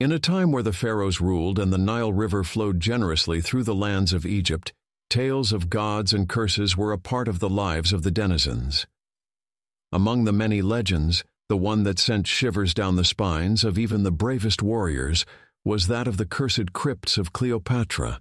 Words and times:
In 0.00 0.10
a 0.10 0.18
time 0.18 0.50
where 0.50 0.62
the 0.64 0.72
pharaohs 0.72 1.20
ruled 1.20 1.56
and 1.56 1.72
the 1.72 1.78
Nile 1.78 2.12
River 2.12 2.42
flowed 2.42 2.80
generously 2.80 3.40
through 3.40 3.62
the 3.62 3.76
lands 3.76 4.12
of 4.12 4.26
Egypt, 4.26 4.72
tales 5.08 5.52
of 5.52 5.70
gods 5.70 6.12
and 6.12 6.28
curses 6.28 6.76
were 6.76 6.90
a 6.90 6.98
part 6.98 7.28
of 7.28 7.38
the 7.38 7.48
lives 7.48 7.92
of 7.92 8.02
the 8.02 8.10
denizens. 8.10 8.88
Among 9.92 10.24
the 10.24 10.32
many 10.32 10.62
legends, 10.62 11.22
the 11.48 11.56
one 11.56 11.84
that 11.84 12.00
sent 12.00 12.26
shivers 12.26 12.74
down 12.74 12.96
the 12.96 13.04
spines 13.04 13.62
of 13.62 13.78
even 13.78 14.02
the 14.02 14.10
bravest 14.10 14.62
warriors 14.62 15.24
was 15.64 15.86
that 15.86 16.08
of 16.08 16.16
the 16.16 16.26
cursed 16.26 16.72
crypts 16.72 17.16
of 17.16 17.32
Cleopatra. 17.32 18.20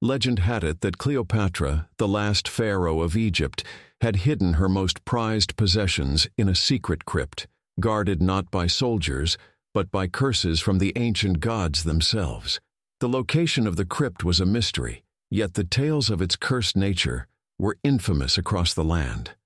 Legend 0.00 0.38
had 0.38 0.64
it 0.64 0.80
that 0.80 0.96
Cleopatra, 0.96 1.90
the 1.98 2.08
last 2.08 2.48
pharaoh 2.48 3.02
of 3.02 3.14
Egypt, 3.14 3.62
had 4.00 4.16
hidden 4.16 4.54
her 4.54 4.70
most 4.70 5.04
prized 5.04 5.54
possessions 5.56 6.28
in 6.38 6.48
a 6.48 6.54
secret 6.54 7.04
crypt, 7.04 7.46
guarded 7.78 8.22
not 8.22 8.50
by 8.50 8.66
soldiers, 8.66 9.36
but 9.78 9.92
by 9.92 10.08
curses 10.08 10.58
from 10.58 10.78
the 10.78 10.92
ancient 10.96 11.38
gods 11.38 11.84
themselves. 11.84 12.58
The 12.98 13.08
location 13.08 13.64
of 13.64 13.76
the 13.76 13.84
crypt 13.84 14.24
was 14.24 14.40
a 14.40 14.44
mystery, 14.44 15.04
yet 15.30 15.54
the 15.54 15.62
tales 15.62 16.10
of 16.10 16.20
its 16.20 16.34
cursed 16.34 16.76
nature 16.76 17.28
were 17.60 17.78
infamous 17.84 18.36
across 18.36 18.74
the 18.74 18.82
land. 18.82 19.36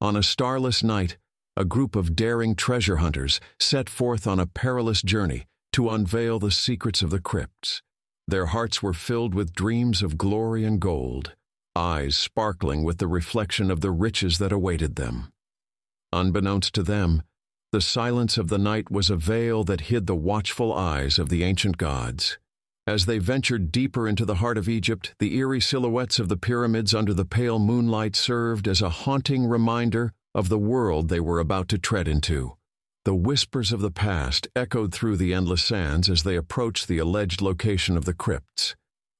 On 0.00 0.16
a 0.16 0.24
starless 0.24 0.82
night, 0.82 1.18
a 1.56 1.64
group 1.64 1.94
of 1.94 2.16
daring 2.16 2.56
treasure 2.56 2.96
hunters 2.96 3.38
set 3.60 3.88
forth 3.88 4.26
on 4.26 4.40
a 4.40 4.46
perilous 4.46 5.02
journey 5.02 5.46
to 5.72 5.88
unveil 5.88 6.40
the 6.40 6.50
secrets 6.50 7.00
of 7.00 7.10
the 7.10 7.20
crypts. 7.20 7.80
Their 8.26 8.46
hearts 8.46 8.82
were 8.82 8.92
filled 8.92 9.36
with 9.36 9.54
dreams 9.54 10.02
of 10.02 10.18
glory 10.18 10.64
and 10.64 10.80
gold, 10.80 11.36
eyes 11.76 12.16
sparkling 12.16 12.82
with 12.82 12.98
the 12.98 13.06
reflection 13.06 13.70
of 13.70 13.82
the 13.82 13.92
riches 13.92 14.38
that 14.38 14.50
awaited 14.50 14.96
them. 14.96 15.30
Unbeknownst 16.12 16.74
to 16.74 16.82
them, 16.82 17.22
the 17.72 17.80
silence 17.80 18.36
of 18.36 18.48
the 18.48 18.58
night 18.58 18.90
was 18.90 19.10
a 19.10 19.16
veil 19.16 19.62
that 19.62 19.82
hid 19.82 20.06
the 20.06 20.14
watchful 20.14 20.72
eyes 20.72 21.18
of 21.20 21.28
the 21.28 21.44
ancient 21.44 21.78
gods. 21.78 22.36
As 22.84 23.06
they 23.06 23.18
ventured 23.18 23.70
deeper 23.70 24.08
into 24.08 24.24
the 24.24 24.36
heart 24.36 24.58
of 24.58 24.68
Egypt, 24.68 25.14
the 25.20 25.36
eerie 25.36 25.60
silhouettes 25.60 26.18
of 26.18 26.28
the 26.28 26.36
pyramids 26.36 26.94
under 26.94 27.14
the 27.14 27.24
pale 27.24 27.60
moonlight 27.60 28.16
served 28.16 28.66
as 28.66 28.82
a 28.82 28.88
haunting 28.90 29.46
reminder 29.46 30.12
of 30.34 30.48
the 30.48 30.58
world 30.58 31.08
they 31.08 31.20
were 31.20 31.38
about 31.38 31.68
to 31.68 31.78
tread 31.78 32.08
into. 32.08 32.56
The 33.04 33.14
whispers 33.14 33.72
of 33.72 33.80
the 33.80 33.92
past 33.92 34.48
echoed 34.56 34.92
through 34.92 35.18
the 35.18 35.32
endless 35.32 35.62
sands 35.64 36.10
as 36.10 36.24
they 36.24 36.34
approached 36.34 36.88
the 36.88 36.98
alleged 36.98 37.40
location 37.40 37.96
of 37.96 38.04
the 38.04 38.14
crypts. 38.14 38.74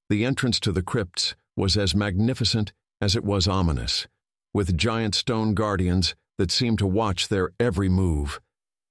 The 0.08 0.24
entrance 0.24 0.58
to 0.60 0.72
the 0.72 0.82
crypts 0.82 1.36
was 1.56 1.76
as 1.76 1.94
magnificent 1.94 2.72
as 3.00 3.14
it 3.14 3.24
was 3.24 3.46
ominous, 3.46 4.08
with 4.52 4.76
giant 4.76 5.14
stone 5.14 5.54
guardians 5.54 6.16
that 6.40 6.50
seemed 6.50 6.78
to 6.78 6.86
watch 6.86 7.28
their 7.28 7.50
every 7.60 7.90
move. 7.90 8.40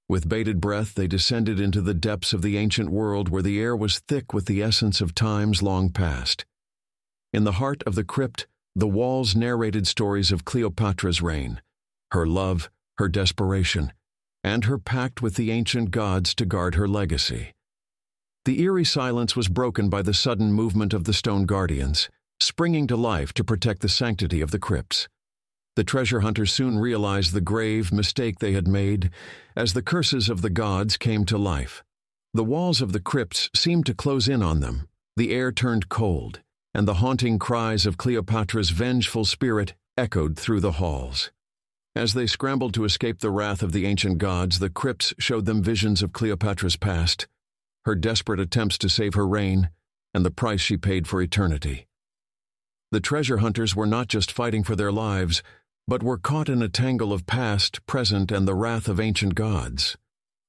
With 0.08 0.28
bated 0.28 0.60
breath, 0.60 0.94
they 0.94 1.08
descended 1.08 1.58
into 1.58 1.80
the 1.80 1.94
depths 1.94 2.32
of 2.32 2.42
the 2.42 2.56
ancient 2.56 2.90
world 2.90 3.28
where 3.28 3.42
the 3.42 3.58
air 3.58 3.74
was 3.74 3.98
thick 4.06 4.32
with 4.32 4.46
the 4.46 4.62
essence 4.62 5.00
of 5.00 5.16
times 5.16 5.60
long 5.60 5.90
past. 5.90 6.44
In 7.32 7.42
the 7.42 7.58
heart 7.58 7.82
of 7.88 7.96
the 7.96 8.04
crypt, 8.04 8.46
the 8.76 8.86
walls 8.86 9.34
narrated 9.34 9.88
stories 9.88 10.30
of 10.30 10.44
Cleopatra's 10.44 11.20
reign, 11.20 11.60
her 12.12 12.24
love, 12.24 12.70
her 12.98 13.08
desperation, 13.08 13.92
and 14.44 14.66
her 14.66 14.78
pact 14.78 15.20
with 15.20 15.34
the 15.34 15.50
ancient 15.50 15.90
gods 15.90 16.36
to 16.36 16.46
guard 16.46 16.76
her 16.76 16.86
legacy. 16.86 17.52
The 18.44 18.60
eerie 18.60 18.84
silence 18.84 19.34
was 19.34 19.48
broken 19.48 19.88
by 19.88 20.02
the 20.02 20.14
sudden 20.14 20.52
movement 20.52 20.94
of 20.94 21.02
the 21.02 21.12
stone 21.12 21.46
guardians, 21.46 22.08
springing 22.38 22.86
to 22.86 22.96
life 22.96 23.32
to 23.32 23.42
protect 23.42 23.82
the 23.82 23.88
sanctity 23.88 24.40
of 24.40 24.52
the 24.52 24.60
crypts. 24.60 25.08
The 25.80 25.84
treasure 25.84 26.20
hunters 26.20 26.52
soon 26.52 26.78
realized 26.78 27.32
the 27.32 27.40
grave 27.40 27.90
mistake 27.90 28.38
they 28.38 28.52
had 28.52 28.68
made 28.68 29.08
as 29.56 29.72
the 29.72 29.80
curses 29.80 30.28
of 30.28 30.42
the 30.42 30.50
gods 30.50 30.98
came 30.98 31.24
to 31.24 31.38
life. 31.38 31.82
The 32.34 32.44
walls 32.44 32.82
of 32.82 32.92
the 32.92 33.00
crypts 33.00 33.48
seemed 33.54 33.86
to 33.86 33.94
close 33.94 34.28
in 34.28 34.42
on 34.42 34.60
them. 34.60 34.90
The 35.16 35.32
air 35.32 35.50
turned 35.50 35.88
cold, 35.88 36.40
and 36.74 36.86
the 36.86 37.00
haunting 37.00 37.38
cries 37.38 37.86
of 37.86 37.96
Cleopatra's 37.96 38.68
vengeful 38.68 39.24
spirit 39.24 39.72
echoed 39.96 40.38
through 40.38 40.60
the 40.60 40.72
halls. 40.72 41.30
As 41.96 42.12
they 42.12 42.26
scrambled 42.26 42.74
to 42.74 42.84
escape 42.84 43.20
the 43.20 43.30
wrath 43.30 43.62
of 43.62 43.72
the 43.72 43.86
ancient 43.86 44.18
gods, 44.18 44.58
the 44.58 44.68
crypts 44.68 45.14
showed 45.18 45.46
them 45.46 45.62
visions 45.62 46.02
of 46.02 46.12
Cleopatra's 46.12 46.76
past, 46.76 47.26
her 47.86 47.94
desperate 47.94 48.38
attempts 48.38 48.76
to 48.76 48.90
save 48.90 49.14
her 49.14 49.26
reign, 49.26 49.70
and 50.12 50.26
the 50.26 50.30
price 50.30 50.60
she 50.60 50.76
paid 50.76 51.08
for 51.08 51.22
eternity. 51.22 51.86
The 52.92 53.00
treasure 53.00 53.36
hunters 53.38 53.76
were 53.76 53.86
not 53.86 54.08
just 54.08 54.32
fighting 54.32 54.64
for 54.64 54.74
their 54.74 54.90
lives, 54.90 55.44
but 55.90 56.04
were 56.04 56.16
caught 56.16 56.48
in 56.48 56.62
a 56.62 56.68
tangle 56.68 57.12
of 57.12 57.26
past, 57.26 57.84
present, 57.84 58.30
and 58.30 58.46
the 58.46 58.54
wrath 58.54 58.86
of 58.86 59.00
ancient 59.00 59.34
gods. 59.34 59.96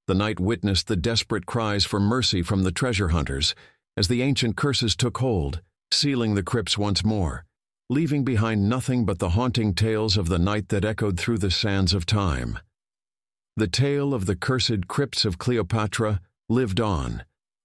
The 0.06 0.14
night 0.14 0.40
witnessed 0.40 0.88
the 0.88 0.96
desperate 0.96 1.48
cries 1.48 1.84
for 1.84 2.00
mercy 2.00 2.44
from 2.44 2.62
the 2.62 2.72
treasure 2.72 3.08
hunters 3.08 3.56
as 3.98 4.08
the 4.08 4.22
ancient 4.22 4.56
curses 4.56 4.96
took 4.96 5.18
hold, 5.18 5.64
sealing 5.92 6.36
the 6.36 6.44
crypts 6.44 6.78
once 6.78 7.04
more, 7.04 7.44
leaving 7.90 8.24
behind 8.24 8.70
nothing 8.70 9.04
but 9.04 9.18
the 9.18 9.30
haunting 9.30 9.74
tales 9.74 10.16
of 10.16 10.30
the 10.30 10.38
night 10.38 10.70
that 10.70 10.86
echoed 10.86 11.20
through 11.20 11.40
the 11.40 11.50
sands 11.50 11.96
of 11.96 12.06
time. 12.06 12.60
The 13.58 13.68
tale 13.68 14.14
of 14.14 14.28
the 14.28 14.36
cursed 14.36 14.88
crypts 14.88 15.26
of 15.26 15.40
Cleopatra 15.40 16.22
lived 16.50 16.80
on, 16.80 17.24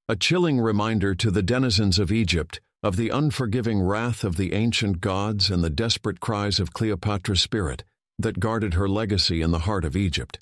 a 0.08 0.16
chilling 0.16 0.58
reminder 0.58 1.14
to 1.16 1.30
the 1.30 1.42
denizens 1.42 1.98
of 1.98 2.10
Egypt 2.10 2.58
of 2.86 2.94
the 2.94 3.08
unforgiving 3.08 3.82
wrath 3.82 4.22
of 4.22 4.36
the 4.36 4.52
ancient 4.52 5.00
gods 5.00 5.50
and 5.50 5.64
the 5.64 5.68
desperate 5.68 6.20
cries 6.20 6.60
of 6.60 6.72
Cleopatra's 6.72 7.42
spirit 7.42 7.82
that 8.16 8.38
guarded 8.38 8.74
her 8.74 8.88
legacy 8.88 9.42
in 9.42 9.50
the 9.50 9.58
heart 9.58 9.84
of 9.84 9.96
Egypt. 9.96 10.38